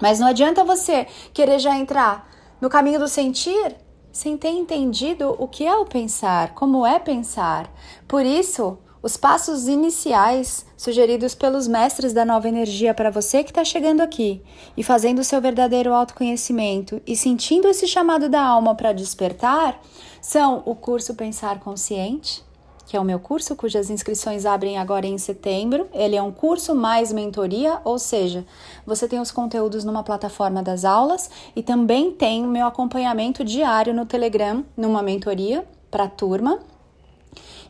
Mas 0.00 0.18
não 0.18 0.26
adianta 0.26 0.64
você 0.64 1.06
querer 1.34 1.58
já 1.58 1.76
entrar 1.76 2.26
no 2.60 2.70
caminho 2.70 2.98
do 2.98 3.06
sentir 3.06 3.76
sem 4.10 4.38
ter 4.38 4.48
entendido 4.48 5.36
o 5.38 5.46
que 5.46 5.66
é 5.66 5.76
o 5.76 5.84
pensar, 5.84 6.54
como 6.54 6.86
é 6.86 6.98
pensar. 6.98 7.70
Por 8.08 8.24
isso, 8.24 8.78
os 9.02 9.18
passos 9.18 9.68
iniciais 9.68 10.64
sugeridos 10.78 11.34
pelos 11.34 11.68
mestres 11.68 12.14
da 12.14 12.24
nova 12.24 12.48
energia 12.48 12.94
para 12.94 13.10
você 13.10 13.44
que 13.44 13.50
está 13.50 13.64
chegando 13.64 14.00
aqui 14.00 14.42
e 14.76 14.82
fazendo 14.82 15.18
o 15.18 15.24
seu 15.24 15.42
verdadeiro 15.42 15.92
autoconhecimento 15.92 17.02
e 17.06 17.14
sentindo 17.14 17.68
esse 17.68 17.86
chamado 17.86 18.30
da 18.30 18.42
alma 18.42 18.74
para 18.74 18.94
despertar 18.94 19.78
são 20.22 20.62
o 20.64 20.74
curso 20.74 21.14
Pensar 21.14 21.60
Consciente 21.60 22.48
que 22.90 22.96
é 22.96 23.00
o 23.00 23.04
meu 23.04 23.20
curso, 23.20 23.54
cujas 23.54 23.88
inscrições 23.88 24.44
abrem 24.44 24.76
agora 24.76 25.06
em 25.06 25.16
setembro. 25.16 25.88
Ele 25.94 26.16
é 26.16 26.22
um 26.22 26.32
curso 26.32 26.74
mais 26.74 27.12
mentoria, 27.12 27.80
ou 27.84 28.00
seja, 28.00 28.44
você 28.84 29.06
tem 29.06 29.20
os 29.20 29.30
conteúdos 29.30 29.84
numa 29.84 30.02
plataforma 30.02 30.60
das 30.60 30.84
aulas 30.84 31.30
e 31.54 31.62
também 31.62 32.10
tem 32.10 32.44
o 32.44 32.48
meu 32.48 32.66
acompanhamento 32.66 33.44
diário 33.44 33.94
no 33.94 34.06
Telegram, 34.06 34.64
numa 34.76 35.02
mentoria 35.02 35.64
para 35.88 36.02
a 36.02 36.08
turma. 36.08 36.58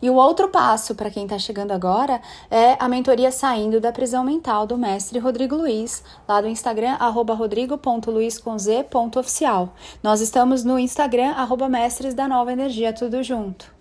E 0.00 0.08
o 0.08 0.14
outro 0.14 0.48
passo 0.48 0.94
para 0.94 1.10
quem 1.10 1.24
está 1.24 1.38
chegando 1.38 1.72
agora 1.72 2.22
é 2.50 2.82
a 2.82 2.88
mentoria 2.88 3.30
saindo 3.30 3.78
da 3.78 3.92
prisão 3.92 4.24
mental 4.24 4.66
do 4.66 4.78
mestre 4.78 5.18
Rodrigo 5.18 5.54
Luiz, 5.54 6.02
lá 6.26 6.40
do 6.40 6.48
Instagram, 6.48 6.96
rodrigo.luiz.oficial. 6.96 9.74
Nós 10.02 10.22
estamos 10.22 10.64
no 10.64 10.78
Instagram, 10.78 11.32
arroba 11.32 11.68
mestres 11.68 12.14
da 12.14 12.26
nova 12.26 12.50
energia, 12.50 12.94
tudo 12.94 13.22
junto. 13.22 13.79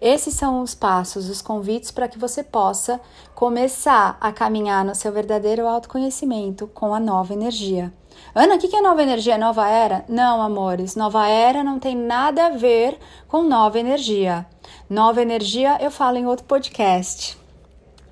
Esses 0.00 0.34
são 0.34 0.62
os 0.62 0.74
passos, 0.74 1.28
os 1.28 1.42
convites 1.42 1.90
para 1.90 2.08
que 2.08 2.18
você 2.18 2.42
possa 2.42 3.00
começar 3.34 4.16
a 4.20 4.32
caminhar 4.32 4.84
no 4.84 4.94
seu 4.94 5.12
verdadeiro 5.12 5.66
autoconhecimento 5.66 6.66
com 6.68 6.94
a 6.94 7.00
nova 7.00 7.32
energia. 7.32 7.92
Ana, 8.34 8.54
o 8.54 8.58
que 8.58 8.74
é 8.74 8.80
nova 8.80 9.02
energia? 9.02 9.36
Nova 9.36 9.68
era? 9.68 10.04
Não, 10.08 10.40
amores, 10.42 10.94
nova 10.94 11.26
era 11.26 11.64
não 11.64 11.78
tem 11.78 11.96
nada 11.96 12.46
a 12.46 12.50
ver 12.50 12.98
com 13.28 13.42
nova 13.42 13.78
energia. 13.78 14.46
Nova 14.88 15.20
energia 15.20 15.78
eu 15.80 15.90
falo 15.90 16.16
em 16.16 16.26
outro 16.26 16.44
podcast. 16.44 17.38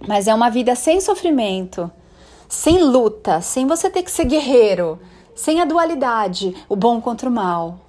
Mas 0.06 0.28
é 0.28 0.34
uma 0.34 0.50
vida 0.50 0.74
sem 0.74 1.00
sofrimento, 1.00 1.90
sem 2.48 2.82
luta, 2.82 3.40
sem 3.40 3.66
você 3.66 3.90
ter 3.90 4.02
que 4.02 4.10
ser 4.10 4.24
guerreiro, 4.24 4.98
sem 5.34 5.60
a 5.60 5.64
dualidade, 5.64 6.54
o 6.68 6.76
bom 6.76 7.00
contra 7.00 7.28
o 7.28 7.32
mal. 7.32 7.80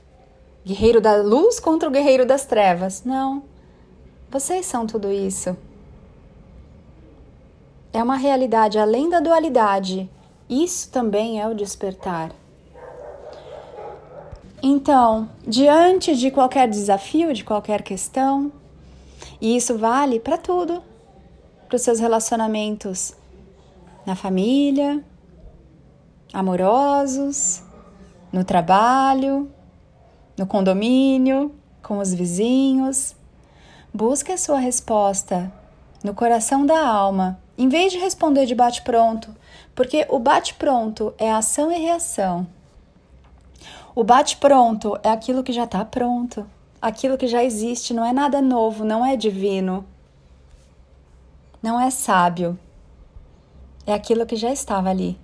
Guerreiro 0.66 1.02
da 1.02 1.16
luz 1.18 1.60
contra 1.60 1.88
o 1.88 1.92
guerreiro 1.92 2.26
das 2.26 2.46
trevas. 2.46 3.04
Não. 3.04 3.44
Vocês 4.32 4.66
são 4.66 4.86
tudo 4.86 5.12
isso. 5.12 5.58
É 7.92 8.04
uma 8.04 8.16
realidade 8.16 8.78
além 8.78 9.10
da 9.10 9.20
dualidade. 9.20 10.10
Isso 10.48 10.92
também 10.92 11.42
é 11.42 11.48
o 11.48 11.56
despertar. 11.56 12.32
Então, 14.62 15.30
diante 15.48 16.16
de 16.16 16.30
qualquer 16.30 16.68
desafio, 16.70 17.34
de 17.34 17.44
qualquer 17.44 17.82
questão, 17.82 18.52
e 19.42 19.56
isso 19.56 19.78
vale 19.78 20.20
para 20.20 20.38
tudo, 20.38 20.84
para 21.68 21.76
os 21.76 21.82
seus 21.82 22.00
relacionamentos 22.00 23.16
na 24.06 24.16
família, 24.16 25.04
amorosos, 26.34 27.64
no 28.32 28.44
trabalho, 28.44 29.50
no 30.38 30.46
condomínio, 30.46 31.56
com 31.82 32.00
os 32.00 32.14
vizinhos. 32.14 33.16
Busque 33.92 34.32
a 34.32 34.38
sua 34.38 34.60
resposta 34.60 35.52
no 36.04 36.14
coração 36.14 36.64
da 36.64 36.80
alma, 36.80 37.40
em 37.58 37.68
vez 37.68 37.92
de 37.92 37.98
responder 37.98 38.46
de 38.46 38.54
bate-pronto, 38.54 39.36
porque 39.74 40.06
o 40.10 40.20
bate-pronto 40.20 41.12
é 41.18 41.32
ação 41.32 41.72
e 41.72 41.80
reação. 41.80 42.46
O 43.96 44.04
bate-pronto 44.04 44.96
é 45.02 45.10
aquilo 45.10 45.44
que 45.44 45.52
já 45.52 45.64
está 45.64 45.84
pronto, 45.84 46.46
aquilo 46.80 47.18
que 47.18 47.28
já 47.28 47.44
existe, 47.44 47.92
não 47.92 48.06
é 48.06 48.14
nada 48.14 48.44
novo, 48.44 48.86
não 48.86 49.04
é 49.04 49.16
divino, 49.16 49.84
não 51.62 51.82
é 51.82 51.90
sábio. 51.90 52.58
É 53.88 53.94
aquilo 53.94 54.28
que 54.28 54.36
já 54.36 54.54
estava 54.54 54.92
ali, 54.92 55.20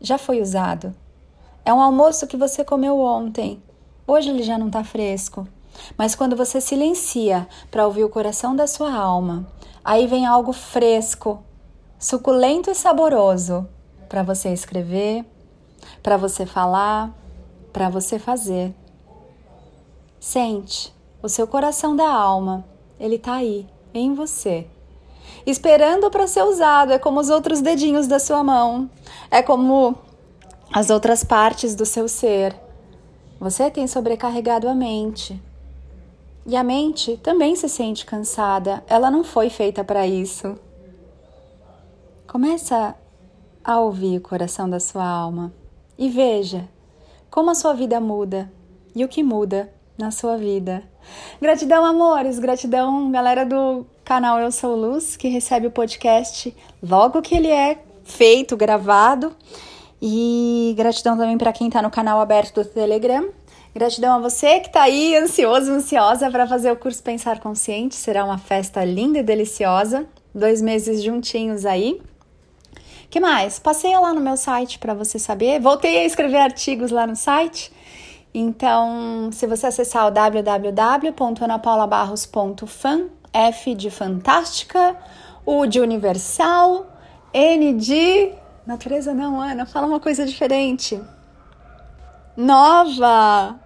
já 0.00 0.18
foi 0.18 0.42
usado. 0.42 0.92
É 1.64 1.72
um 1.72 1.80
almoço 1.80 2.26
que 2.26 2.36
você 2.36 2.64
comeu 2.64 2.98
ontem, 2.98 3.62
hoje 4.04 4.30
ele 4.30 4.42
já 4.42 4.58
não 4.58 4.66
está 4.66 4.82
fresco. 4.82 5.46
Mas 5.96 6.14
quando 6.14 6.36
você 6.36 6.60
silencia 6.60 7.48
para 7.70 7.86
ouvir 7.86 8.04
o 8.04 8.08
coração 8.08 8.54
da 8.54 8.66
sua 8.66 8.92
alma, 8.92 9.46
aí 9.84 10.06
vem 10.06 10.26
algo 10.26 10.52
fresco, 10.52 11.42
suculento 11.98 12.70
e 12.70 12.74
saboroso 12.74 13.68
para 14.08 14.22
você 14.22 14.52
escrever, 14.52 15.24
para 16.02 16.16
você 16.16 16.44
falar, 16.44 17.14
para 17.72 17.88
você 17.88 18.18
fazer. 18.18 18.74
Sente, 20.18 20.92
o 21.22 21.28
seu 21.28 21.46
coração 21.46 21.94
da 21.94 22.12
alma, 22.12 22.64
ele 22.98 23.16
está 23.16 23.34
aí, 23.34 23.66
em 23.94 24.14
você. 24.14 24.66
Esperando 25.46 26.10
para 26.10 26.26
ser 26.26 26.42
usado, 26.42 26.92
é 26.92 26.98
como 26.98 27.20
os 27.20 27.30
outros 27.30 27.60
dedinhos 27.60 28.06
da 28.06 28.18
sua 28.18 28.42
mão, 28.42 28.90
é 29.30 29.42
como 29.42 29.96
as 30.72 30.90
outras 30.90 31.24
partes 31.24 31.74
do 31.74 31.86
seu 31.86 32.08
ser. 32.08 32.54
Você 33.38 33.70
tem 33.70 33.86
sobrecarregado 33.86 34.68
a 34.68 34.74
mente. 34.74 35.40
E 36.46 36.56
a 36.56 36.64
mente 36.64 37.16
também 37.18 37.54
se 37.54 37.68
sente 37.68 38.06
cansada, 38.06 38.82
ela 38.88 39.10
não 39.10 39.22
foi 39.22 39.50
feita 39.50 39.84
para 39.84 40.06
isso. 40.06 40.58
Começa 42.26 42.94
a 43.62 43.78
ouvir 43.80 44.18
o 44.18 44.22
coração 44.22 44.68
da 44.68 44.80
sua 44.80 45.04
alma 45.04 45.52
e 45.98 46.08
veja 46.08 46.68
como 47.30 47.50
a 47.50 47.54
sua 47.54 47.74
vida 47.74 48.00
muda 48.00 48.50
e 48.94 49.04
o 49.04 49.08
que 49.08 49.22
muda 49.22 49.72
na 49.98 50.10
sua 50.10 50.36
vida. 50.36 50.82
Gratidão, 51.40 51.84
amores, 51.84 52.38
gratidão, 52.38 53.10
galera 53.10 53.44
do 53.44 53.86
canal 54.04 54.38
Eu 54.38 54.50
Sou 54.50 54.74
Luz, 54.74 55.16
que 55.16 55.28
recebe 55.28 55.66
o 55.66 55.70
podcast 55.70 56.56
logo 56.82 57.22
que 57.22 57.34
ele 57.34 57.48
é 57.48 57.78
feito, 58.02 58.56
gravado. 58.56 59.34
E 60.02 60.74
gratidão 60.76 61.16
também 61.16 61.36
para 61.36 61.52
quem 61.52 61.66
está 61.68 61.82
no 61.82 61.90
canal 61.90 62.20
aberto 62.20 62.62
do 62.62 62.64
Telegram. 62.64 63.28
Gratidão 63.74 64.16
a 64.16 64.18
você 64.18 64.60
que 64.60 64.68
está 64.68 64.82
aí 64.82 65.16
ansioso, 65.16 65.70
ansiosa 65.70 66.30
para 66.30 66.46
fazer 66.46 66.72
o 66.72 66.76
curso 66.76 67.02
Pensar 67.02 67.40
Consciente. 67.40 67.94
Será 67.94 68.24
uma 68.24 68.38
festa 68.38 68.84
linda 68.84 69.18
e 69.18 69.22
deliciosa. 69.22 70.06
Dois 70.34 70.60
meses 70.60 71.02
juntinhos 71.02 71.66
aí 71.66 72.00
que 73.10 73.18
mais? 73.18 73.58
Passeia 73.58 73.98
lá 73.98 74.14
no 74.14 74.20
meu 74.20 74.36
site 74.36 74.78
para 74.78 74.94
você 74.94 75.18
saber. 75.18 75.60
Voltei 75.60 75.98
a 75.98 76.04
escrever 76.04 76.38
artigos 76.38 76.92
lá 76.92 77.08
no 77.08 77.16
site. 77.16 77.72
Então, 78.32 79.30
se 79.32 79.48
você 79.48 79.66
acessar 79.66 80.06
o 80.06 80.12
www.anapaulabarros.fan, 80.12 83.06
F 83.32 83.74
de 83.74 83.90
fantástica, 83.90 84.96
U 85.44 85.66
de 85.66 85.80
universal, 85.80 86.86
N 87.34 87.72
de 87.74 88.30
natureza 88.64 89.12
não, 89.12 89.40
Ana, 89.40 89.66
fala 89.66 89.88
uma 89.88 89.98
coisa 89.98 90.24
diferente. 90.24 91.00
Nova. 92.40 93.60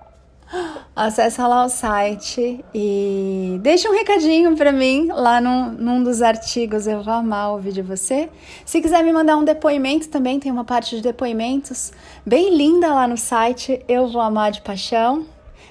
Acesse 0.97 1.41
lá 1.41 1.65
o 1.65 1.69
site 1.69 2.65
e 2.75 3.57
deixa 3.63 3.89
um 3.89 3.93
recadinho 3.93 4.57
para 4.57 4.73
mim 4.73 5.11
lá 5.13 5.41
no, 5.41 5.71
num 5.71 6.03
dos 6.03 6.21
artigos. 6.21 6.89
Eu 6.89 7.01
vou 7.01 7.15
amar 7.15 7.53
ouvir 7.53 7.71
de 7.71 7.83
você. 7.83 8.29
Se 8.65 8.81
quiser 8.81 9.05
me 9.05 9.13
mandar 9.13 9.37
um 9.37 9.45
depoimento 9.45 10.09
também, 10.09 10.41
tem 10.41 10.51
uma 10.51 10.65
parte 10.65 10.97
de 10.97 11.03
depoimentos 11.03 11.93
bem 12.27 12.57
linda 12.57 12.93
lá 12.93 13.07
no 13.07 13.17
site. 13.17 13.81
Eu 13.87 14.09
vou 14.09 14.21
amar 14.21 14.51
de 14.51 14.61
paixão. 14.61 15.25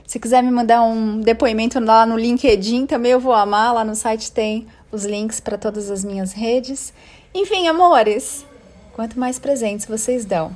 Se 0.08 0.18
quiser 0.18 0.42
me 0.42 0.50
mandar 0.50 0.82
um 0.84 1.20
depoimento 1.20 1.82
lá 1.82 2.06
no 2.06 2.18
LinkedIn, 2.18 2.86
também 2.86 3.12
eu 3.12 3.20
vou 3.20 3.34
amar. 3.34 3.74
Lá 3.74 3.84
no 3.84 3.96
site 3.96 4.32
tem 4.32 4.66
os 4.94 5.04
links 5.04 5.42
para 5.42 5.58
todas 5.58 5.92
as 5.92 6.06
minhas 6.06 6.32
redes. 6.32 6.94
Enfim, 7.36 7.68
amores, 7.68 8.46
quanto 8.94 9.20
mais 9.20 9.38
presentes 9.39 9.86
vocês 9.86 10.24
dão, 10.24 10.56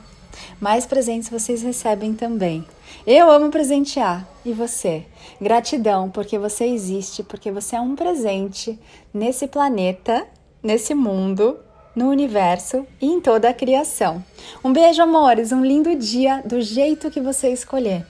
mais 0.60 0.86
presentes 0.86 1.30
vocês 1.30 1.62
recebem 1.62 2.14
também. 2.14 2.66
Eu 3.06 3.30
amo 3.30 3.50
presentear. 3.50 4.28
E 4.46 4.54
você? 4.54 5.06
Gratidão 5.42 6.10
porque 6.10 6.38
você 6.38 6.66
existe, 6.66 7.24
porque 7.24 7.52
você 7.52 7.76
é 7.76 7.82
um 7.82 7.96
presente 7.96 8.80
nesse 9.14 9.48
planeta, 9.48 10.26
nesse 10.64 10.94
mundo, 10.94 11.58
no 11.96 12.10
universo 12.10 12.86
e 13.02 13.08
em 13.08 13.20
toda 13.20 13.50
a 13.50 13.54
criação. 13.54 14.24
Um 14.64 14.72
beijo, 14.72 15.02
amores, 15.02 15.52
um 15.52 15.66
lindo 15.66 15.96
dia 15.96 16.42
do 16.46 16.62
jeito 16.62 17.10
que 17.10 17.20
você 17.20 17.50
escolher. 17.50 18.06